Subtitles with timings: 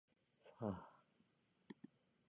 [0.57, 0.87] ふぁあ